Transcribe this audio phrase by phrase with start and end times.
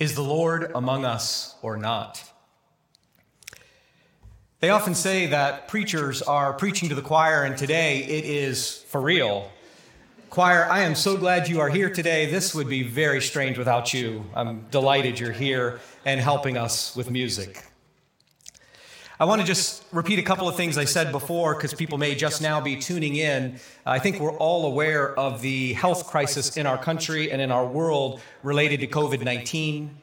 [0.00, 2.24] Is the Lord among us or not?
[4.60, 8.98] They often say that preachers are preaching to the choir, and today it is for
[8.98, 9.52] real.
[10.30, 12.30] Choir, I am so glad you are here today.
[12.30, 14.24] This would be very strange without you.
[14.34, 17.62] I'm delighted you're here and helping us with music.
[19.20, 22.14] I want to just repeat a couple of things I said before because people may
[22.14, 23.60] just now be tuning in.
[23.84, 27.66] I think we're all aware of the health crisis in our country and in our
[27.66, 29.94] world related to COVID 19.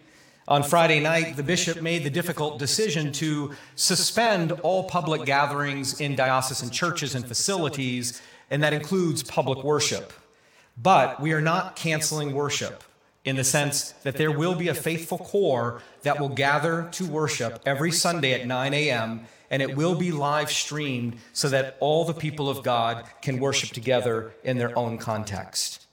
[0.48, 6.16] On Friday night, the bishop made the difficult decision to suspend all public gatherings in
[6.16, 8.22] diocesan churches and facilities,
[8.52, 10.14] and that includes public worship.
[10.78, 12.84] But we are not canceling worship
[13.28, 17.62] in the sense that there will be a faithful core that will gather to worship
[17.66, 22.14] every Sunday at 9 a.m., and it will be live streamed so that all the
[22.14, 25.86] people of God can worship together in their own context.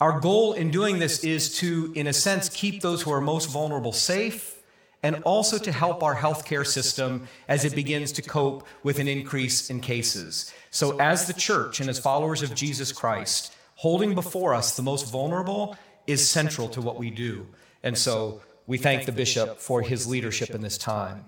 [0.00, 3.50] Our goal in doing this is to, in a sense, keep those who are most
[3.50, 4.62] vulnerable safe
[5.02, 9.70] and also to help our healthcare system as it begins to cope with an increase
[9.70, 10.52] in cases.
[10.70, 15.08] So, as the church and as followers of Jesus Christ, holding before us the most
[15.08, 15.76] vulnerable
[16.08, 17.46] is central to what we do.
[17.84, 21.24] And so we thank the bishop for his leadership in this time.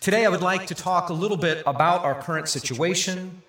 [0.00, 3.40] Today, I would like to talk a little bit about our current situation,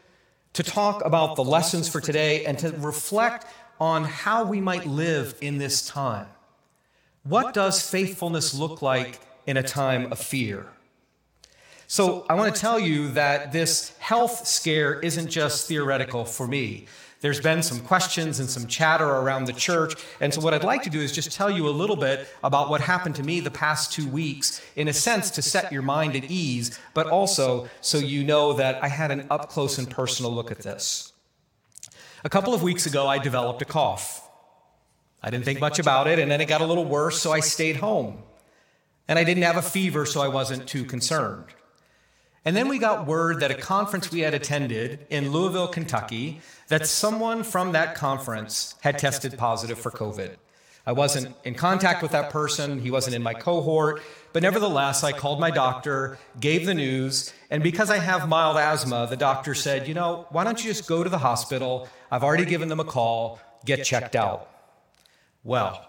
[0.53, 3.45] to talk about the lessons for today, and to reflect
[3.77, 6.27] on how we might live in this time.
[7.23, 10.65] What does faithfulness look like in a time of fear?
[11.91, 16.85] So, I want to tell you that this health scare isn't just theoretical for me.
[17.21, 19.95] There's been some questions and some chatter around the church.
[20.21, 22.69] And so, what I'd like to do is just tell you a little bit about
[22.69, 26.15] what happened to me the past two weeks, in a sense, to set your mind
[26.15, 30.31] at ease, but also so you know that I had an up close and personal
[30.31, 31.11] look at this.
[32.23, 34.29] A couple of weeks ago, I developed a cough.
[35.23, 37.39] I didn't think much about it, and then it got a little worse, so I
[37.39, 38.21] stayed home.
[39.07, 41.45] And I didn't have a fever, so I wasn't too concerned.
[42.49, 46.87] And then we got word that a conference we had attended in Louisville, Kentucky, that
[46.87, 50.31] someone from that conference had tested positive for COVID.
[50.83, 54.01] I wasn't in contact with that person, he wasn't in my cohort,
[54.33, 59.05] but nevertheless, I called my doctor, gave the news, and because I have mild asthma,
[59.07, 61.87] the doctor said, You know, why don't you just go to the hospital?
[62.09, 64.49] I've already given them a call, get checked out.
[65.43, 65.87] Well,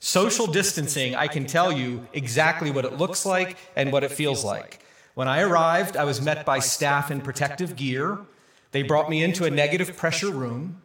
[0.00, 4.42] social distancing, I can tell you exactly what it looks like and what it feels
[4.42, 4.81] like.
[5.14, 8.18] When I arrived, I was met by staff in protective gear.
[8.70, 10.80] They brought me into a negative pressure room,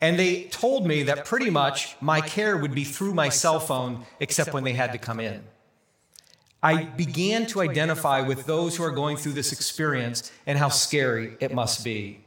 [0.00, 4.04] and they told me that pretty much my care would be through my cell phone,
[4.18, 5.44] except when they had to come in.
[6.60, 11.36] I began to identify with those who are going through this experience and how scary
[11.38, 12.24] it must be.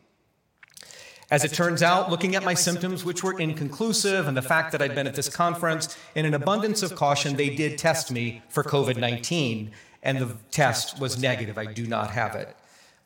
[1.30, 4.82] As it turns out, looking at my symptoms, which were inconclusive, and the fact that
[4.82, 8.64] I'd been at this conference, in an abundance of caution, they did test me for
[8.64, 9.72] COVID 19
[10.04, 11.58] and the test was negative.
[11.58, 12.56] I do not have it.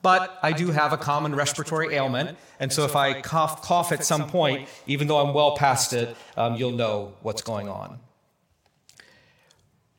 [0.01, 4.06] But I do have a common respiratory ailment, and so if I cough, cough at
[4.06, 8.00] some point, even though I'm well past it, um, you'll know what's going on.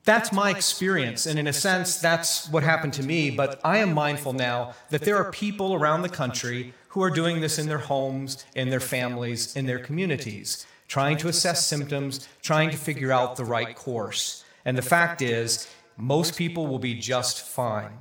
[0.04, 3.30] That's my experience, and in a sense, that's what happened to me.
[3.30, 7.40] But I am mindful now that there are people around the country who are doing
[7.40, 12.70] this in their homes, in their families, in their communities, trying to assess symptoms, trying
[12.70, 14.44] to figure out the right course.
[14.64, 17.98] And the fact is, most people will be just fine.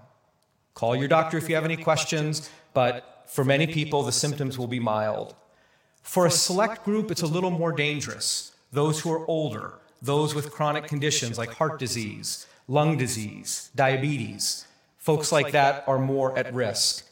[0.74, 4.68] Call your doctor if you have any questions, but for many people, the symptoms will
[4.68, 5.36] be mild.
[6.02, 8.56] For a select group, it's a little more dangerous.
[8.72, 14.68] Those who are older, those with chronic conditions like heart disease, lung disease, diabetes,
[14.98, 17.06] folks like that are more at risk.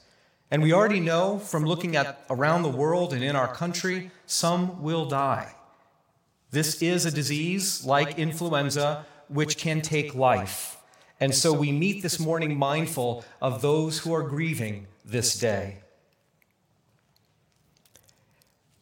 [0.51, 4.83] And we already know from looking at around the world and in our country, some
[4.83, 5.55] will die.
[6.51, 10.77] This is a disease like influenza which can take life.
[11.19, 15.77] And so we meet this morning mindful of those who are grieving this day.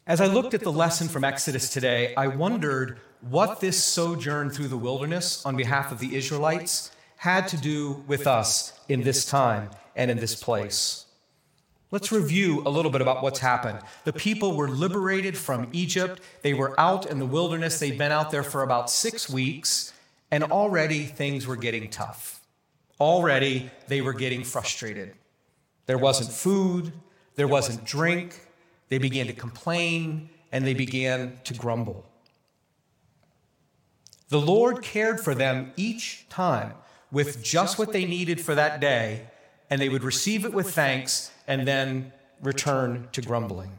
[0.08, 4.68] As I looked at the lesson from Exodus today, I wondered what this sojourn through
[4.68, 9.70] the wilderness on behalf of the Israelites had to do with us in this time
[9.96, 11.06] and in this place.
[11.92, 13.80] Let's review a little bit about what's happened.
[14.06, 16.22] The people were liberated from Egypt.
[16.42, 17.80] They were out in the wilderness.
[17.80, 19.94] They'd been out there for about six weeks.
[20.32, 22.40] And already things were getting tough.
[23.00, 25.14] Already they were getting frustrated.
[25.86, 26.94] There wasn't food,
[27.36, 28.48] there wasn't drink.
[28.90, 32.06] They began to complain and they began to grumble.
[34.30, 36.74] The Lord cared for them each time
[37.12, 39.28] with just what they needed for that day,
[39.70, 43.72] and they would receive it with thanks and then return to grumbling.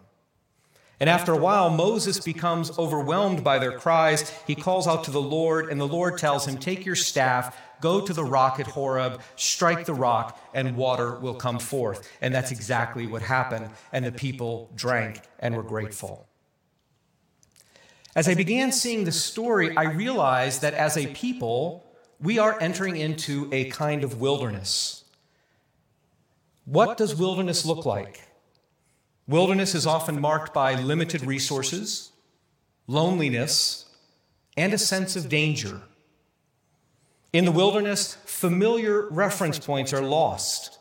[1.02, 4.30] And after a while, Moses becomes overwhelmed by their cries.
[4.46, 8.06] He calls out to the Lord, and the Lord tells him, Take your staff, go
[8.06, 12.08] to the rock at Horeb, strike the rock, and water will come forth.
[12.20, 13.68] And that's exactly what happened.
[13.92, 16.28] And the people drank and were grateful.
[18.14, 21.84] As I began seeing the story, I realized that as a people,
[22.20, 25.02] we are entering into a kind of wilderness.
[26.64, 28.28] What does wilderness look like?
[29.28, 32.10] Wilderness is often marked by limited resources,
[32.86, 33.86] loneliness,
[34.56, 35.80] and a sense of danger.
[37.32, 40.78] In the wilderness, familiar reference points are lost,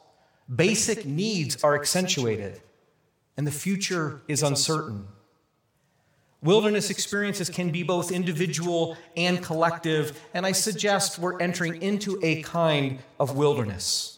[0.53, 2.61] basic needs are accentuated,
[3.37, 5.07] and the future is uncertain.
[6.41, 12.41] Wilderness experiences can be both individual and collective, and I suggest we're entering into a
[12.41, 14.17] kind of wilderness.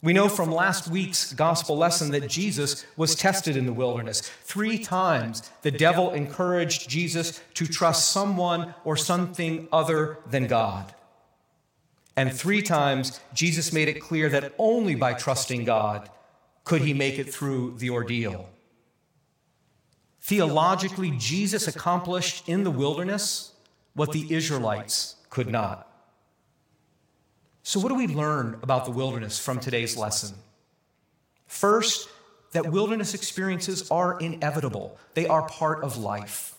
[0.00, 4.20] We know from last week's gospel lesson that Jesus was tested in the wilderness.
[4.20, 10.94] Three times the devil encouraged Jesus to trust someone or something other than God.
[12.16, 16.08] And three times Jesus made it clear that only by trusting God
[16.62, 18.48] could he make it through the ordeal.
[20.20, 23.52] Theologically, Jesus accomplished in the wilderness
[23.94, 25.87] what the Israelites could not.
[27.62, 30.34] So, what do we learn about the wilderness from today's lesson?
[31.46, 32.08] First,
[32.52, 36.54] that wilderness experiences are inevitable, they are part of life.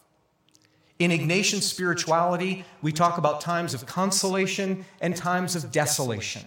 [0.99, 6.43] In Ignatian spirituality, we talk about times of consolation and times of desolation.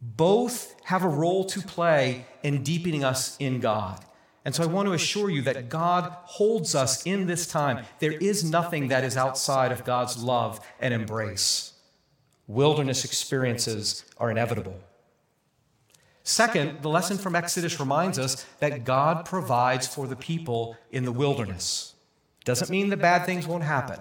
[0.00, 4.04] Both have a role to play in deepening us in God.
[4.44, 7.84] And so I want to assure you that God holds us in this time.
[7.98, 11.73] There is nothing that is outside of God's love and embrace
[12.46, 14.78] wilderness experiences are inevitable.
[16.22, 21.12] Second, the lesson from Exodus reminds us that God provides for the people in the
[21.12, 21.94] wilderness.
[22.44, 24.00] Doesn't mean that bad things won't happen.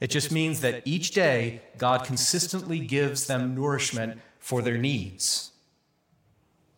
[0.00, 5.52] It just means that each day God consistently gives them nourishment for their needs.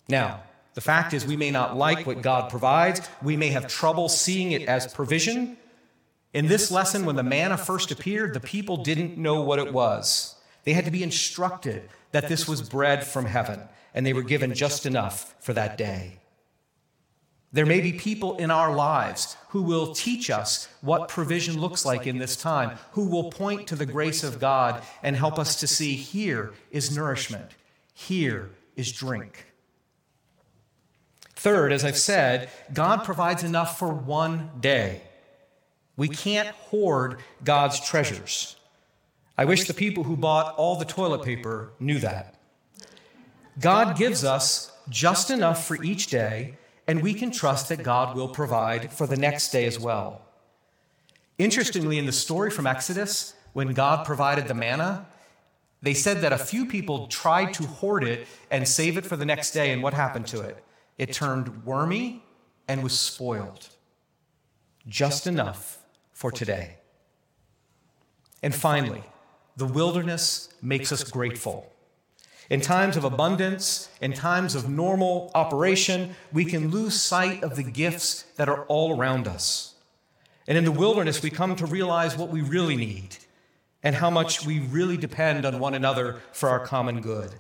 [0.09, 0.43] Now,
[0.75, 3.01] the fact is, we may not like what God provides.
[3.21, 5.57] We may have trouble seeing it as provision.
[6.33, 10.37] In this lesson, when the manna first appeared, the people didn't know what it was.
[10.69, 13.63] They had to be instructed that this was bread from heaven,
[13.95, 16.19] and they were given just enough for that day.
[17.55, 22.07] There may be people in our lives who will teach us what provision looks like
[22.07, 25.67] in this time, who will point to the grace of God and help us to
[25.67, 27.53] see here is nourishment,
[27.95, 29.47] here is drink.
[31.35, 35.01] Third, as I've said, God provides enough for one day.
[35.97, 38.58] We can't hoard God's treasures.
[39.39, 42.35] I wish the people who bought all the toilet paper knew that.
[43.61, 46.59] God gives us just enough for each day,
[46.89, 50.23] and we can trust that God will provide for the next day as well.
[51.39, 55.07] Interestingly, in the story from Exodus, when God provided the manna,
[55.83, 59.25] they said that a few people tried to hoard it and save it for the
[59.25, 60.65] next day, and what happened to it?
[60.99, 62.25] It turned wormy
[62.67, 63.69] and was spoiled.
[64.89, 65.79] Just enough
[66.13, 66.79] for today.
[68.43, 69.05] And finally,
[69.59, 71.71] the wilderness makes us grateful.
[72.49, 77.65] In times of abundance, in times of normal operation, we can lose sight of the
[77.65, 79.75] gifts that are all around us.
[80.47, 83.17] And in the wilderness, we come to realize what we really need
[83.83, 87.35] and how much we really depend on one another for our common good.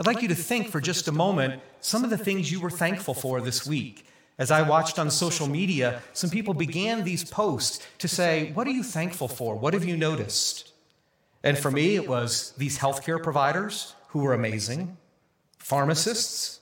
[0.00, 2.70] I'd like you to think for just a moment some of the things you were
[2.70, 4.06] thankful for this week.
[4.38, 8.70] As I watched on social media, some people began these posts to say, What are
[8.72, 9.54] you thankful for?
[9.54, 10.71] What have you noticed?
[11.42, 14.96] And for me, it was these healthcare providers who were amazing,
[15.58, 16.60] pharmacists,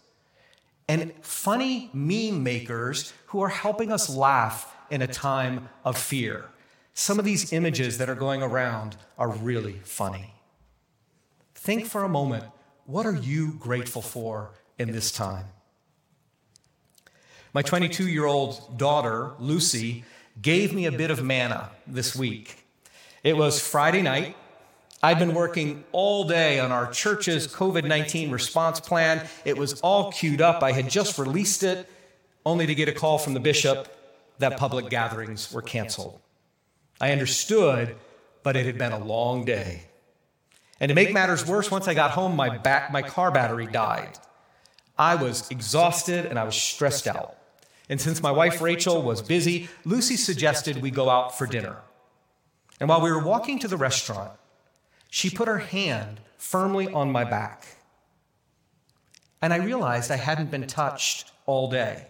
[0.88, 6.46] and funny meme makers who are helping us laugh in a time of fear.
[6.94, 10.34] Some of these images that are going around are really funny.
[11.54, 12.44] Think for a moment
[12.86, 15.44] what are you grateful for in this time?
[17.52, 20.04] My 22 year old daughter, Lucy,
[20.42, 22.64] gave me a bit of manna this week.
[23.22, 24.36] It was Friday night.
[25.02, 29.26] I've been working all day on our church's COVID 19 response plan.
[29.44, 30.62] It was all queued up.
[30.62, 31.88] I had just released it,
[32.44, 33.88] only to get a call from the bishop
[34.38, 36.20] that public gatherings were canceled.
[37.00, 37.96] I understood,
[38.42, 39.84] but it had been a long day.
[40.80, 42.58] And to make matters worse, once I got home, my,
[42.90, 44.18] my car battery died.
[44.98, 47.36] I was exhausted and I was stressed out.
[47.88, 51.78] And since my wife Rachel was busy, Lucy suggested we go out for dinner.
[52.78, 54.32] And while we were walking to the restaurant,
[55.10, 57.66] she put her hand firmly on my back.
[59.42, 62.06] And I realized I hadn't been touched all day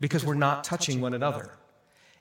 [0.00, 1.50] because we're not touching one another.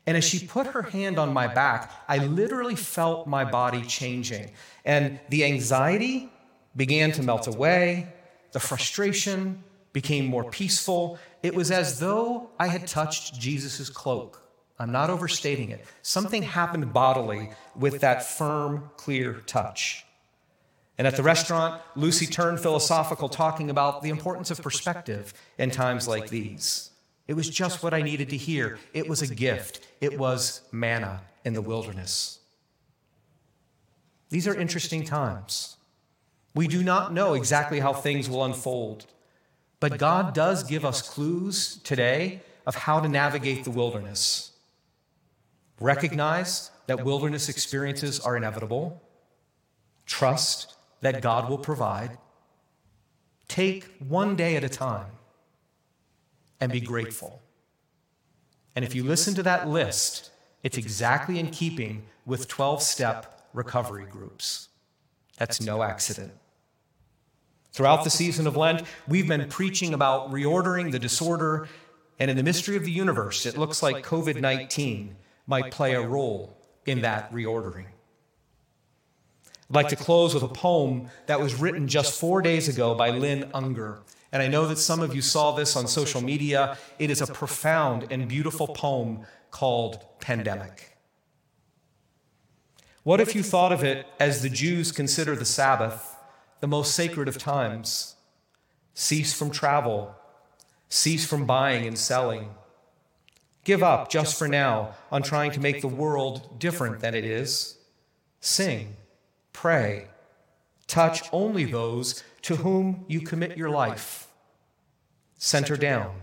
[0.07, 4.51] And as she put her hand on my back, I literally felt my body changing.
[4.85, 6.31] And the anxiety
[6.75, 8.07] began to melt away,
[8.51, 11.19] the frustration became more peaceful.
[11.43, 14.41] It was as though I had touched Jesus' cloak.
[14.79, 15.85] I'm not overstating it.
[16.01, 20.05] Something happened bodily with that firm, clear touch.
[21.01, 26.07] And at the restaurant, Lucy turned philosophical, talking about the importance of perspective in times
[26.07, 26.91] like these.
[27.27, 28.77] It was just what I needed to hear.
[28.93, 32.37] It was a gift, it was manna in the wilderness.
[34.29, 35.77] These are interesting times.
[36.53, 39.07] We do not know exactly how things will unfold,
[39.79, 44.51] but God does give us clues today of how to navigate the wilderness.
[45.79, 49.01] Recognize that wilderness experiences are inevitable.
[50.05, 52.17] Trust that God will provide.
[53.47, 55.11] Take one day at a time
[56.59, 57.41] and be grateful.
[58.75, 60.31] And if you listen to that list,
[60.63, 64.69] it's exactly in keeping with 12 step recovery groups.
[65.37, 66.31] That's no accident.
[67.73, 71.67] Throughout the season of Lent, we've been preaching about reordering the disorder,
[72.19, 75.15] and in the mystery of the universe, it looks like COVID 19
[75.47, 77.87] might play a role in that reordering.
[79.71, 83.11] I'd like to close with a poem that was written just four days ago by
[83.11, 83.99] Lynn Ungar.
[84.33, 86.77] And I know that some of you saw this on social media.
[86.99, 90.97] It is a profound and beautiful poem called Pandemic.
[93.03, 96.17] What if you thought of it as the Jews consider the Sabbath
[96.59, 98.17] the most sacred of times?
[98.93, 100.13] Cease from travel,
[100.89, 102.49] cease from buying and selling.
[103.63, 107.77] Give up just for now on trying to make the world different than it is.
[108.41, 108.97] Sing,
[109.53, 110.07] pray,
[110.87, 114.27] touch only those to whom you commit your life.
[115.37, 116.15] Center down.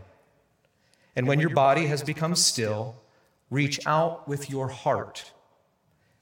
[1.17, 2.97] And when your body has become still,
[3.51, 5.33] reach out with your heart.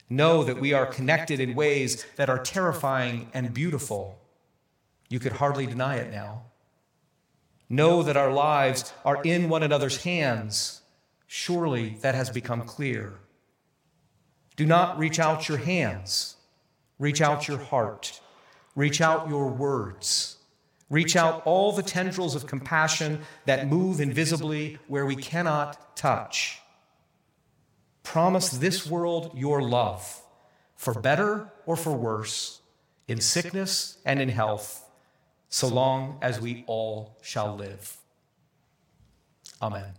[0.08, 4.18] Know that we are connected in ways that are terrifying and beautiful.
[5.08, 6.44] You could hardly deny it now.
[7.68, 10.82] Know that our lives are in one another's hands.
[11.26, 13.14] Surely that has become clear.
[14.54, 16.36] Do not reach out your hands,
[16.98, 18.20] reach out your heart.
[18.74, 20.36] Reach out your words.
[20.88, 26.60] Reach out all the tendrils of compassion that move invisibly where we cannot touch.
[28.02, 30.22] Promise this world your love,
[30.76, 32.60] for better or for worse,
[33.08, 34.88] in sickness and in health,
[35.48, 37.96] so long as we all shall live.
[39.60, 39.94] Amen.